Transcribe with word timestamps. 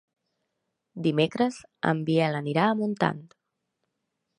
Dimecres 1.09 1.61
en 1.93 2.03
Biel 2.11 2.41
anirà 2.43 2.67
a 2.67 2.75
Montant. 2.83 3.25